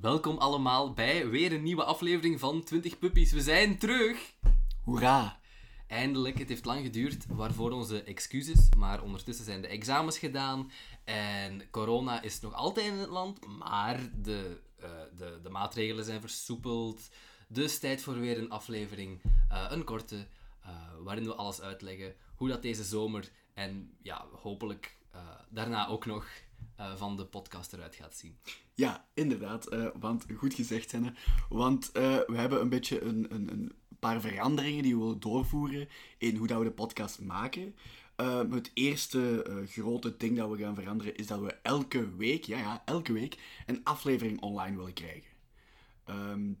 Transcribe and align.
Welkom 0.00 0.38
allemaal 0.38 0.92
bij 0.92 1.28
weer 1.28 1.52
een 1.52 1.62
nieuwe 1.62 1.84
aflevering 1.84 2.40
van 2.40 2.62
20 2.64 2.98
Puppies. 2.98 3.32
We 3.32 3.40
zijn 3.40 3.78
terug! 3.78 4.32
Hoera! 4.84 5.40
Eindelijk, 5.86 6.38
het 6.38 6.48
heeft 6.48 6.64
lang 6.64 6.82
geduurd, 6.82 7.26
waarvoor 7.26 7.70
onze 7.70 8.02
excuses. 8.02 8.68
Maar 8.76 9.02
ondertussen 9.02 9.44
zijn 9.44 9.60
de 9.60 9.68
examens 9.68 10.18
gedaan 10.18 10.70
en 11.04 11.70
corona 11.70 12.22
is 12.22 12.40
nog 12.40 12.54
altijd 12.54 12.86
in 12.86 12.98
het 12.98 13.08
land. 13.08 13.46
Maar 13.46 14.10
de, 14.22 14.60
eh, 14.80 14.90
de, 15.16 15.38
de 15.42 15.50
maatregelen 15.50 16.04
zijn 16.04 16.20
versoepeld. 16.20 17.08
Dus 17.48 17.78
tijd 17.78 18.02
voor 18.02 18.20
weer 18.20 18.38
een 18.38 18.50
aflevering, 18.50 19.20
eh, 19.48 19.66
een 19.68 19.84
korte, 19.84 20.26
eh, 20.62 20.70
waarin 21.02 21.24
we 21.24 21.34
alles 21.34 21.60
uitleggen. 21.60 22.14
Hoe 22.34 22.48
dat 22.48 22.62
deze 22.62 22.84
zomer 22.84 23.30
en 23.54 23.96
ja, 24.02 24.26
hopelijk 24.42 24.96
daarna 25.50 25.88
ook 25.88 26.06
nog 26.06 26.26
eh, 26.78 26.96
van 26.96 27.16
de 27.16 27.24
podcast 27.24 27.72
eruit 27.72 27.94
gaat 27.94 28.16
zien. 28.16 28.36
Ja, 28.74 29.06
inderdaad. 29.14 29.66
eh, 29.66 29.86
want 30.00 30.26
goed 30.36 30.54
gezegd, 30.54 30.92
Henne. 30.92 31.12
Want 31.48 31.92
eh, 31.92 32.18
we 32.26 32.36
hebben 32.36 32.60
een 32.60 32.68
beetje 32.68 33.00
een, 33.00 33.26
een, 33.34 33.52
een 33.52 33.72
paar 33.98 34.20
veranderingen 34.20 34.82
die 34.82 34.94
we 34.94 35.00
willen 35.00 35.20
doorvoeren 35.20 35.88
in 36.18 36.36
hoe 36.36 36.46
dat 36.46 36.58
we 36.58 36.64
de 36.64 36.70
podcast 36.70 37.20
maken. 37.20 37.74
Het 38.50 38.70
eerste 38.74 39.44
grote 39.68 40.16
ding 40.16 40.36
dat 40.36 40.50
we 40.50 40.58
gaan 40.58 40.74
veranderen 40.74 41.16
is 41.16 41.26
dat 41.26 41.40
we 41.40 41.54
elke 41.62 42.16
week, 42.16 42.44
ja, 42.44 42.58
ja, 42.58 42.82
elke 42.84 43.12
week, 43.12 43.62
een 43.66 43.84
aflevering 43.84 44.40
online 44.40 44.76
willen 44.76 44.92
krijgen. 44.92 45.30
Ehm, 46.04 46.52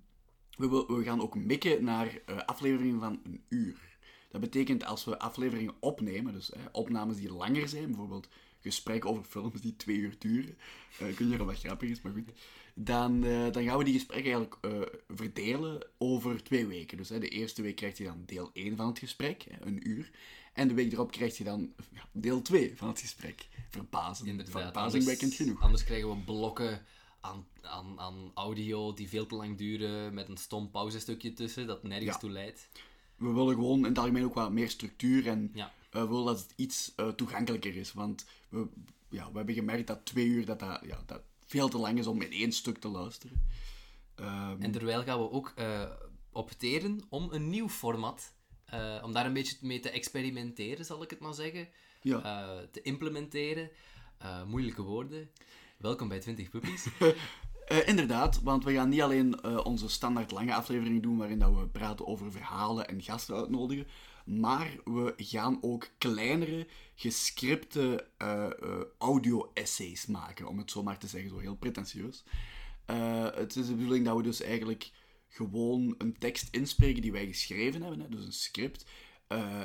we, 0.56 0.84
we 0.88 1.02
gaan 1.02 1.20
ook 1.20 1.34
mikken 1.34 1.84
naar 1.84 2.20
afleveringen 2.46 3.00
van 3.00 3.20
een 3.24 3.42
uur. 3.48 3.98
Dat 4.30 4.40
betekent 4.40 4.84
als 4.84 5.04
we 5.04 5.18
afleveringen 5.18 5.74
opnemen, 5.80 6.32
dus 6.32 6.52
opnames 6.72 7.16
die 7.16 7.32
langer 7.32 7.68
zijn, 7.68 7.86
bijvoorbeeld 7.86 8.28
gesprekken 8.68 9.10
over 9.10 9.24
films 9.24 9.60
die 9.60 9.76
twee 9.76 9.96
uur 9.96 10.14
duren. 10.18 10.56
eh, 10.98 11.08
ik 11.08 11.18
weet 11.18 11.28
niet 11.28 11.40
of 11.40 11.46
dat 11.46 11.58
grappig 11.58 11.88
is, 11.88 12.00
maar 12.02 12.12
goed. 12.12 12.28
Dan, 12.74 13.24
eh, 13.24 13.50
dan 13.52 13.64
gaan 13.64 13.78
we 13.78 13.84
die 13.84 13.94
gesprekken 13.94 14.32
eigenlijk 14.32 14.64
eh, 14.64 14.98
verdelen 15.16 15.86
over 15.98 16.42
twee 16.42 16.66
weken. 16.66 16.96
Dus 16.96 17.08
de 17.08 17.28
eerste 17.28 17.62
week 17.62 17.76
krijgt 17.76 17.98
je 17.98 18.04
dan 18.04 18.22
deel 18.26 18.50
1 18.52 18.76
van 18.76 18.86
het 18.86 18.98
gesprek, 18.98 19.44
een 19.60 19.88
uur. 19.88 20.10
En 20.52 20.68
de 20.68 20.74
week 20.74 20.92
erop 20.92 21.10
krijg 21.10 21.36
je 21.38 21.44
dan 21.44 21.72
deel 22.12 22.42
2 22.42 22.72
van 22.76 22.88
het 22.88 23.00
gesprek. 23.00 23.48
Verbazend. 23.70 24.42
Verbazingwekkend 24.50 25.34
genoeg. 25.34 25.60
Anders 25.62 25.84
krijgen 25.84 26.08
we 26.08 26.16
blokken 26.16 26.84
aan, 27.20 27.46
aan, 27.62 28.00
aan 28.00 28.30
audio 28.34 28.94
die 28.94 29.08
veel 29.08 29.26
te 29.26 29.34
lang 29.34 29.56
duren, 29.58 30.14
met 30.14 30.28
een 30.28 30.36
stom 30.36 30.70
pauzestukje 30.70 31.32
tussen, 31.32 31.66
dat 31.66 31.82
nergens 31.82 32.12
Ja. 32.12 32.18
toe 32.18 32.30
leidt. 32.30 32.68
we 33.16 33.32
willen 33.32 33.54
gewoon 33.54 33.78
in 33.78 33.84
het 33.84 33.98
algemeen 33.98 34.24
ook 34.24 34.34
wat 34.34 34.52
meer 34.52 34.70
structuur 34.70 35.26
en 35.26 35.50
Ja. 35.54 35.72
We 35.90 36.06
willen 36.08 36.24
dat 36.24 36.38
het 36.40 36.52
iets 36.56 36.92
eh, 36.96 37.08
toegankelijker 37.08 37.76
is. 37.76 37.92
Want 37.92 38.24
we, 38.48 38.68
ja, 39.10 39.30
we 39.30 39.36
hebben 39.36 39.54
gemerkt 39.54 39.86
dat 39.86 40.04
twee 40.04 40.26
uur 40.26 40.44
dat 40.44 40.58
dat, 40.58 40.80
ja, 40.86 41.02
dat 41.06 41.22
veel 41.46 41.68
te 41.68 41.78
lang 41.78 41.98
is 41.98 42.06
om 42.06 42.22
in 42.22 42.32
één 42.32 42.52
stuk 42.52 42.78
te 42.78 42.88
luisteren. 42.88 43.46
Ehm, 44.14 44.62
En 44.62 44.70
terwijl 44.70 45.02
gaan 45.02 45.18
we 45.18 45.30
ook 45.30 45.52
eh, 45.56 45.90
opteren 46.32 47.00
om 47.08 47.28
een 47.32 47.48
nieuw 47.50 47.68
format, 47.68 48.32
om 49.02 49.12
daar 49.12 49.26
een 49.26 49.32
beetje 49.32 49.56
mee 49.60 49.80
te 49.80 49.90
experimenteren, 49.90 50.84
zal 50.84 51.02
ik 51.02 51.10
het 51.10 51.20
maar 51.20 51.34
zeggen. 51.34 51.68
ja. 52.02 52.20
Te 52.70 52.82
implementeren. 52.82 53.70
Moeilijke 54.46 54.82
woorden. 54.82 55.30
Welkom 55.78 56.08
bij 56.08 56.20
20 56.20 56.48
Puppies. 56.48 56.86
Eh, 57.68 57.88
inderdaad, 57.88 58.42
want 58.42 58.64
we 58.64 58.72
gaan 58.72 58.88
niet 58.88 59.00
alleen 59.00 59.40
eh, 59.40 59.60
onze 59.64 59.88
standaard 59.88 60.30
lange 60.30 60.54
aflevering 60.54 61.02
doen 61.02 61.16
waarin 61.16 61.38
dat 61.38 61.54
we 61.54 61.66
praten 61.66 62.06
over 62.06 62.32
verhalen 62.32 62.88
en 62.88 63.02
gasten 63.02 63.36
uitnodigen, 63.36 63.86
maar 64.24 64.76
we 64.84 65.14
gaan 65.16 65.58
ook 65.60 65.88
kleinere, 65.98 66.66
gescripte 66.94 68.06
eh, 68.16 68.50
audio-essays 68.98 70.06
maken, 70.06 70.46
om 70.46 70.58
het 70.58 70.70
zo 70.70 70.82
maar 70.82 70.98
te 70.98 71.06
zeggen, 71.06 71.30
zo 71.30 71.38
heel 71.38 71.56
pretentieus. 71.56 72.24
Het 73.34 73.56
is 73.56 73.66
de 73.66 73.74
bedoeling 73.74 74.04
dat 74.04 74.16
we 74.16 74.22
dus 74.22 74.40
eigenlijk 74.40 74.90
gewoon 75.28 75.94
een 75.98 76.18
tekst 76.18 76.48
inspreken 76.54 77.02
die 77.02 77.12
wij 77.12 77.26
geschreven 77.26 77.82
hebben, 77.82 78.00
hè, 78.00 78.08
dus 78.08 78.24
een 78.24 78.32
script. 78.32 78.84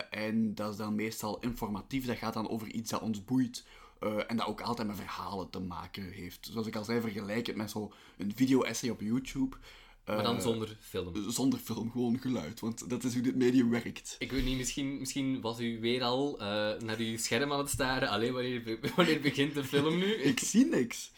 En 0.09 0.55
dat 0.55 0.71
is 0.71 0.77
dan 0.77 0.95
meestal 0.95 1.39
informatief, 1.39 2.05
dat 2.05 2.17
gaat 2.17 2.33
dan 2.33 2.49
over 2.49 2.67
iets 2.67 2.89
dat 2.89 3.01
ons 3.01 3.25
boeit. 3.25 3.65
Eh, 4.03 4.23
en 4.27 4.37
dat 4.37 4.47
ook 4.47 4.61
altijd 4.61 4.87
met 4.87 4.95
verhalen 4.95 5.49
te 5.49 5.59
maken 5.59 6.11
heeft. 6.11 6.49
Zoals 6.51 6.67
ik 6.67 6.75
al 6.75 6.83
zei, 6.83 7.01
vergelijk 7.01 7.47
het 7.47 7.55
met 7.55 7.71
zo'n 7.71 7.91
video-essay 8.35 8.89
op 8.89 9.01
YouTube. 9.01 9.57
eh, 10.03 10.15
maar 10.15 10.23
dan 10.23 10.41
zonder 10.41 10.77
film. 10.79 11.31
Zonder 11.31 11.59
film, 11.59 11.91
gewoon 11.91 12.19
geluid. 12.19 12.59
Want 12.59 12.89
dat 12.89 13.03
is 13.03 13.13
hoe 13.13 13.21
dit 13.21 13.35
medium 13.35 13.69
werkt. 13.69 14.15
Ik 14.19 14.31
weet 14.31 14.45
niet, 14.45 14.57
misschien, 14.57 14.97
misschien 14.99 15.41
was 15.41 15.59
u 15.59 15.79
weer 15.79 16.03
al 16.03 16.39
eh, 16.39 16.45
naar 16.79 16.97
uw 16.97 17.17
scherm 17.17 17.51
aan 17.51 17.59
het 17.59 17.69
staren. 17.69 18.09
Alleen 18.09 18.33
wanneer, 18.33 18.79
wanneer 18.95 19.21
begint 19.21 19.53
de 19.53 19.63
film 19.63 19.97
nu? 19.97 20.13
Ik 20.13 20.39
zie 20.39 20.65
niks. 20.65 21.11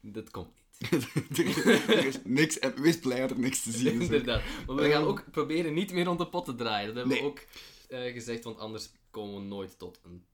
Dat 0.00 0.30
komt 0.30 0.48
niet. 0.78 1.08
er, 1.38 1.88
er 1.96 2.06
is 2.06 2.18
niks. 2.24 2.58
En 2.58 2.82
wees 2.82 2.98
blij 2.98 3.20
dat 3.20 3.30
er 3.30 3.38
niks 3.38 3.62
te 3.62 3.72
zien 3.72 4.00
is. 4.00 4.02
Inderdaad. 4.02 4.42
Maar 4.66 4.76
we 4.76 4.90
gaan 4.90 5.04
ook 5.04 5.24
proberen 5.30 5.74
niet 5.74 5.92
meer 5.92 6.04
rond 6.04 6.18
de 6.18 6.26
pot 6.26 6.44
te 6.44 6.54
draaien. 6.54 6.86
Dat 6.86 6.96
hebben 6.96 7.16
we 7.16 7.22
ook 7.22 7.44
eh, 7.88 8.12
gezegd, 8.12 8.44
want 8.44 8.58
anders 8.58 8.90
komen 9.10 9.34
we 9.34 9.40
nooit 9.40 9.78
tot 9.78 10.00
een 10.04 10.24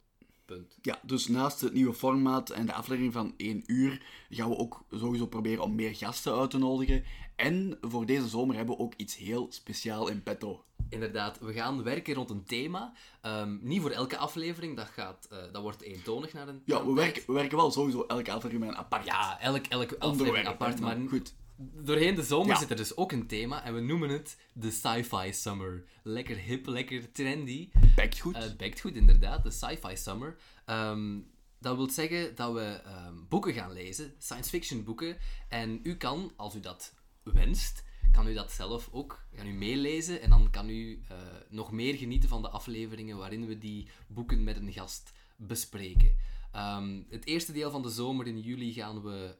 punt. 0.55 0.79
Ja, 0.83 1.01
dus 1.03 1.29
naast 1.29 1.61
het 1.61 1.73
nieuwe 1.73 1.95
formaat 1.95 2.51
en 2.51 2.67
de 2.67 2.73
aflevering 2.73 3.13
van 3.13 3.35
1 3.37 3.63
uur 3.67 4.03
gaan 4.31 4.49
we 4.49 4.57
ook 4.57 4.83
sowieso 4.91 5.27
proberen 5.27 5.65
om 5.65 5.75
meer 5.75 5.95
gasten 5.95 6.35
uit 6.35 6.51
te 6.51 6.59
nodigen. 6.59 7.05
En 7.37 7.79
voor 7.81 8.07
deze 8.07 8.29
zomer 8.29 8.57
hebben 8.57 8.77
we 8.77 8.83
ook 8.83 8.95
iets 8.97 9.17
heel 9.17 9.47
speciaal 9.51 10.09
in 10.09 10.23
petto. 10.23 10.65
Inderdaad, 10.89 11.39
we 11.39 11.53
gaan 11.53 11.83
werken 11.83 12.15
rond 12.15 12.31
een 12.31 12.45
thema. 12.45 12.93
Ehm, 13.21 13.57
niet 13.61 13.81
voor 13.81 13.91
elke 13.91 14.17
aflevering, 14.17 14.77
dat, 14.77 14.87
gaat, 14.87 15.27
eh, 15.31 15.39
dat 15.53 15.63
wordt 15.63 15.83
eentonig 15.83 16.33
naar 16.33 16.49
een 16.49 16.63
Ja, 16.65 16.87
we 16.87 16.93
werken, 16.93 17.23
we 17.27 17.33
werken 17.33 17.57
wel 17.57 17.71
sowieso 17.71 18.05
elke 18.07 18.33
aflevering 18.33 18.61
met 18.61 18.69
een 18.69 18.81
apart 18.81 19.05
Ja, 19.05 19.41
elk, 19.41 19.67
elke 19.67 19.99
aflevering 19.99 20.47
apart. 20.47 20.81
Maar 20.81 20.99
goed. 21.09 21.35
Doorheen 21.61 22.15
de 22.15 22.23
zomer 22.23 22.49
Ja. 22.49 22.59
zit 22.59 22.71
er 22.71 22.77
dus 22.77 22.97
ook 22.97 23.13
een 23.13 23.27
thema 23.27 23.65
en 23.65 23.75
we 23.75 23.81
noemen 23.81 24.09
het 24.09 24.39
de 24.53 24.71
sci-fi 24.71 25.33
summer. 25.33 25.85
Lekker 26.03 26.37
hip, 26.37 26.67
lekker 26.67 27.13
trendy. 27.13 27.71
Bekt 27.97 28.19
goed. 28.21 28.37
Het 28.37 28.57
bekt 28.57 28.81
goed, 28.81 28.95
inderdaad. 28.95 29.43
De 29.43 29.51
sci-fi 29.51 29.97
summer. 29.97 30.37
Ehm, 30.65 31.19
dat 31.59 31.77
wil 31.77 31.91
zeggen 31.91 32.35
dat 32.35 32.53
we 32.53 32.81
ehm, 32.85 33.15
boeken 33.29 33.53
gaan 33.53 33.73
lezen, 33.73 34.15
science 34.19 34.51
fiction 34.51 34.85
boeken. 34.85 35.17
En 35.49 35.81
u 35.83 35.97
kan, 35.97 36.33
als 36.37 36.55
u 36.55 36.61
dat 36.61 36.95
wenst, 37.23 37.85
kan 38.13 38.29
u 38.29 38.35
dat 38.35 38.53
zelf 38.53 38.89
ook 38.93 39.25
gaan 39.35 39.47
u 39.47 39.53
meelezen. 39.53 40.21
En 40.23 40.31
dan 40.31 40.51
kan 40.51 40.69
u 40.69 41.03
eh, 41.09 41.17
nog 41.49 41.73
meer 41.73 41.95
genieten 41.95 42.29
van 42.29 42.43
de 42.43 42.49
afleveringen 42.49 43.17
waarin 43.17 43.47
we 43.47 43.59
die 43.59 43.89
boeken 44.07 44.45
met 44.45 44.57
een 44.57 44.73
gast 44.73 45.13
bespreken. 45.37 46.17
Ehm, 46.53 47.03
het 47.09 47.27
eerste 47.27 47.53
deel 47.53 47.71
van 47.71 47.83
de 47.83 47.91
zomer 47.91 48.27
in 48.27 48.41
juli 48.41 48.73
gaan 48.73 49.03
we 49.03 49.37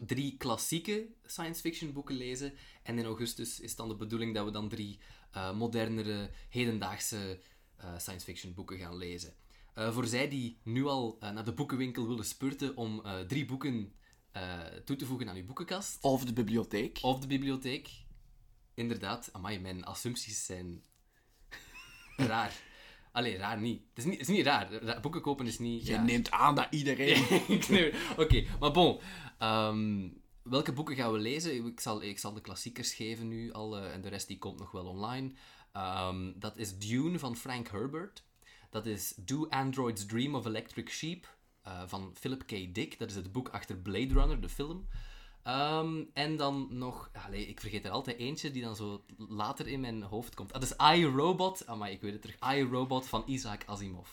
drie 0.00 0.36
klassieke 0.36 1.06
science 1.24 1.60
fiction 1.60 1.92
boeken 1.92 2.14
lezen. 2.14 2.52
En 2.82 2.98
in 2.98 3.04
augustus 3.04 3.60
is 3.60 3.76
dan 3.76 3.88
de 3.88 3.96
bedoeling 3.96 4.34
dat 4.34 4.44
we 4.44 4.50
dan 4.50 4.68
drie 4.68 4.98
eh, 5.30 5.52
modernere, 5.52 6.30
hedendaagse 6.48 7.40
eh, 7.76 7.98
science 7.98 8.24
fiction 8.24 8.54
boeken 8.54 8.78
gaan 8.78 8.96
lezen. 8.96 9.34
Eh, 9.74 9.92
voor 9.92 10.06
zij 10.06 10.28
die 10.28 10.58
nu 10.62 10.86
al 10.86 11.16
naar 11.20 11.44
de 11.44 11.52
boekenwinkel 11.52 12.08
willen 12.08 12.24
spurten 12.24 12.76
om 12.76 13.02
drie 13.26 13.44
boeken 13.44 13.92
toe 14.84 14.96
te 14.96 15.06
voegen 15.06 15.28
aan 15.28 15.36
uw 15.36 15.44
boekenkast. 15.44 16.02
Of 16.02 16.24
de 16.24 16.32
bibliotheek. 16.32 16.98
Of 17.02 17.20
de 17.20 17.26
bibliotheek. 17.26 17.90
Inderdaad, 18.74 19.28
amai, 19.32 19.58
mijn 19.58 19.84
assumpties 19.84 20.44
zijn 20.44 20.82
raar. 22.16 22.71
Allee, 23.12 23.36
raar 23.36 23.60
niet. 23.60 23.82
Het 23.88 23.98
is 23.98 24.04
niet, 24.04 24.18
het 24.18 24.28
is 24.28 24.34
niet 24.36 24.46
raar. 24.46 24.72
Ra- 24.72 25.00
Boeken 25.00 25.20
kopen 25.20 25.46
is 25.46 25.58
niet 25.58 25.86
Je 25.86 25.94
raar. 25.94 26.04
neemt 26.04 26.30
aan 26.30 26.54
dat 26.54 26.66
iedereen... 26.70 27.22
Oké, 28.16 28.44
maar 28.60 28.70
bon. 28.72 29.00
Ehm, 29.38 30.08
welke 30.42 30.72
boeken 30.72 30.96
gaan 30.96 31.12
we 31.12 31.18
lezen? 31.18 31.66
Ik 31.66 31.80
zal, 31.80 32.02
ik 32.02 32.18
zal 32.18 32.32
de 32.34 32.40
klassiekers 32.40 32.94
geven 32.94 33.28
nu 33.28 33.52
al, 33.52 33.76
eh, 33.78 33.92
en 33.94 34.00
de 34.00 34.08
rest 34.08 34.28
die 34.28 34.38
komt 34.38 34.58
nog 34.58 34.70
wel 34.70 34.86
online. 34.86 35.32
Ehm, 35.72 36.32
dat 36.36 36.56
is 36.56 36.78
Dune 36.78 37.18
van 37.18 37.36
Frank 37.36 37.68
Herbert. 37.68 38.24
Dat 38.70 38.86
is 38.86 39.14
Do 39.16 39.46
Androids 39.48 40.06
Dream 40.06 40.34
of 40.34 40.46
Electric 40.46 40.88
Sheep 40.90 41.36
eh, 41.62 41.82
van 41.86 42.10
Philip 42.18 42.42
K. 42.46 42.74
Dick. 42.74 42.98
Dat 42.98 43.10
is 43.10 43.16
het 43.16 43.32
boek 43.32 43.48
achter 43.48 43.76
Blade 43.76 44.12
Runner, 44.14 44.40
de 44.40 44.48
film. 44.48 44.88
Ehm, 45.42 46.02
en 46.12 46.36
dan 46.36 46.68
nog... 46.70 47.10
Allee, 47.26 47.46
ik 47.46 47.60
vergeet 47.60 47.84
er 47.84 47.90
altijd 47.90 48.18
eentje 48.18 48.50
die 48.50 48.62
dan 48.62 48.76
zo 48.76 49.04
later 49.16 49.66
in 49.66 49.80
mijn 49.80 50.02
hoofd 50.02 50.34
komt. 50.34 50.52
Dat 50.52 50.62
is 50.62 50.72
I, 50.94 51.04
Robot. 51.04 51.66
Maar 51.78 51.90
ik 51.90 52.00
weet 52.00 52.12
het 52.12 52.22
terug. 52.22 52.36
I, 52.54 52.62
Robot 52.62 53.06
van 53.06 53.22
Isaac 53.26 53.62
Asimov. 53.66 54.08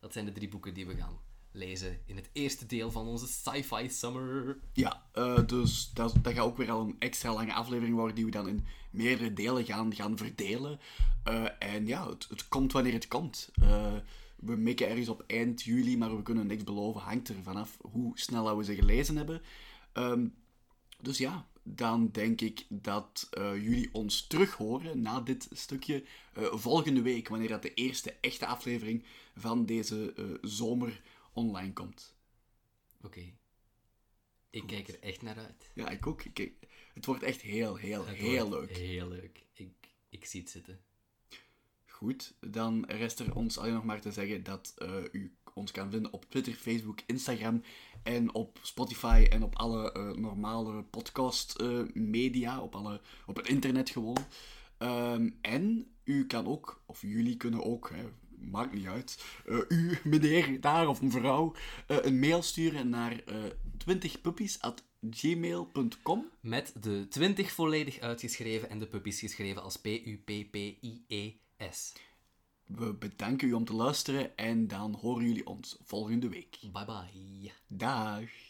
Dat 0.00 0.12
zijn 0.12 0.24
de 0.24 0.32
drie 0.32 0.48
boeken 0.48 0.74
die 0.74 0.86
we 0.86 0.94
gaan 0.94 1.18
lezen 1.52 2.00
in 2.06 2.16
het 2.16 2.28
eerste 2.32 2.66
deel 2.66 2.90
van 2.90 3.06
onze 3.06 3.26
sci-fi 3.26 3.88
summer. 3.88 4.58
Ja, 4.72 5.02
eh, 5.12 5.46
dus 5.46 5.90
dat, 5.94 6.14
dat 6.22 6.32
gaat 6.32 6.44
ook 6.44 6.56
weer 6.56 6.70
al 6.70 6.80
een 6.80 6.96
extra 6.98 7.32
lange 7.32 7.54
aflevering 7.54 7.96
worden 7.96 8.14
die 8.14 8.24
we 8.24 8.30
dan 8.30 8.48
in 8.48 8.66
meerdere 8.90 9.32
delen 9.32 9.64
gaan, 9.64 9.94
gaan 9.94 10.16
verdelen. 10.16 10.80
Eh, 11.24 11.44
en 11.58 11.86
ja, 11.86 12.08
het, 12.08 12.26
het 12.28 12.48
komt 12.48 12.72
wanneer 12.72 12.92
het 12.92 13.08
komt. 13.08 13.50
Eh, 13.54 13.92
we 14.36 14.56
mikken 14.56 14.88
ergens 14.88 15.08
op 15.08 15.24
eind 15.26 15.62
juli, 15.62 15.98
maar 15.98 16.16
we 16.16 16.22
kunnen 16.22 16.46
niks 16.46 16.64
beloven. 16.64 17.00
Hangt 17.00 17.28
er 17.28 17.42
vanaf 17.42 17.78
hoe 17.80 18.18
snel 18.18 18.56
we 18.56 18.64
ze 18.64 18.74
gelezen 18.74 19.16
hebben. 19.16 19.42
Ehm, 19.92 20.26
dus 21.00 21.18
ja, 21.18 21.48
dan 21.76 22.10
denk 22.10 22.40
ik 22.40 22.66
dat 22.68 23.28
eh, 23.30 23.62
jullie 23.62 23.88
ons 23.92 24.26
terug 24.26 24.54
horen 24.54 25.02
na 25.02 25.20
dit 25.20 25.48
stukje 25.52 26.04
eh, 26.32 26.54
volgende 26.54 27.02
week, 27.02 27.28
wanneer 27.28 27.48
dat 27.48 27.62
de 27.62 27.74
eerste 27.74 28.16
echte 28.20 28.46
aflevering 28.46 29.04
van 29.36 29.66
deze 29.66 30.12
eh, 30.12 30.24
zomer 30.42 31.02
online 31.32 31.72
komt. 31.72 32.14
Oké. 33.02 33.32
Ik 34.50 34.66
kijk 34.66 34.88
er 34.88 35.00
echt 35.00 35.22
naar 35.22 35.38
uit. 35.38 35.70
Ja, 35.74 35.88
ik 35.88 36.06
ook. 36.06 36.24
Ik, 36.24 36.52
het 36.94 37.06
wordt 37.06 37.22
echt 37.22 37.40
heel, 37.40 37.76
heel, 37.76 38.06
Het 38.06 38.16
heel 38.16 38.48
leuk. 38.48 38.76
Heel 38.76 39.08
leuk. 39.08 39.44
Ik, 39.52 39.72
ik 40.08 40.24
zie 40.24 40.40
het 40.40 40.50
zitten. 40.50 40.80
Goed, 41.86 42.34
dan 42.40 42.84
rest 42.84 43.20
er 43.20 43.34
ons 43.34 43.58
alleen 43.58 43.72
nog 43.72 43.84
maar 43.84 44.00
te 44.00 44.12
zeggen 44.12 44.42
dat 44.42 44.74
u 45.12 45.36
ons 45.58 45.70
kan 45.70 45.90
vinden 45.90 46.12
op 46.12 46.24
Twitter, 46.28 46.52
Facebook, 46.52 46.98
Instagram 47.06 47.62
en 48.02 48.34
op 48.34 48.58
Spotify 48.62 49.26
en 49.30 49.42
op 49.42 49.56
alle 49.56 49.92
eh, 49.92 50.10
normale 50.10 50.82
podcast 50.82 51.54
eh, 51.54 51.80
media, 51.94 52.60
op, 52.60 52.74
alle, 52.74 53.00
op 53.26 53.36
het 53.36 53.48
internet 53.48 53.90
gewoon. 53.90 54.26
Ehm, 54.78 55.30
en 55.40 55.86
u 56.04 56.26
kan 56.26 56.46
ook, 56.46 56.82
of 56.86 57.02
jullie 57.02 57.36
kunnen 57.36 57.64
ook, 57.64 57.90
hè, 57.94 58.04
maakt 58.50 58.72
niet 58.72 58.86
uit, 58.86 59.24
eh, 59.46 59.58
u, 59.68 59.98
meneer, 60.10 60.60
daar 60.60 60.88
of 60.88 61.02
mevrouw, 61.02 61.54
een 61.86 62.18
mail 62.18 62.42
sturen 62.42 62.88
naar 62.88 63.22
eh 63.24 63.36
20puppies.gmail.com. 63.78 66.30
Met 66.40 66.72
de 66.80 67.06
20 67.08 67.52
volledig 67.52 68.00
uitgeschreven 68.00 68.70
en 68.70 68.78
de 68.78 68.86
puppies 68.86 69.20
geschreven 69.20 69.62
als 69.62 69.76
P-U-P-P-I-E-S. 69.76 70.32
We 72.68 72.94
bedanken 72.94 73.48
u 73.48 73.52
om 73.52 73.64
te 73.64 73.74
luisteren 73.74 74.36
en 74.36 74.68
dan 74.68 74.94
horen 75.00 75.24
jullie 75.24 75.46
ons 75.46 75.76
volgende 75.82 76.28
week. 76.28 76.58
Bye 76.72 76.84
bye. 76.84 77.52
Dag! 77.66 78.47